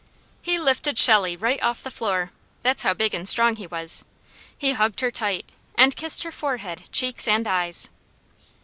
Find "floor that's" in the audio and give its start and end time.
1.91-2.81